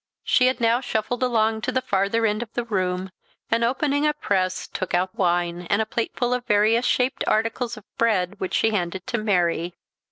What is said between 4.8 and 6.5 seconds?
out wine, and a plateful of